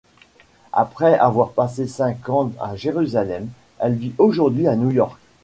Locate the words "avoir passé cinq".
1.19-2.27